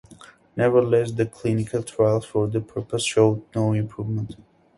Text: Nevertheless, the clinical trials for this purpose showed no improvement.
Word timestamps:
Nevertheless, 0.55 1.11
the 1.11 1.27
clinical 1.27 1.83
trials 1.83 2.25
for 2.25 2.47
this 2.47 2.63
purpose 2.65 3.05
showed 3.05 3.43
no 3.53 3.73
improvement. 3.73 4.35